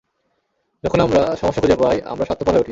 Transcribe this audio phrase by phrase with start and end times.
[0.83, 2.69] যখন আমরা সমস্যা খুঁজে পাই, আমরা স্বার্থপর হয়ে উঠি।